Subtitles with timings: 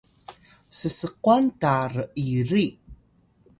[0.79, 2.65] sskwan ta r’iri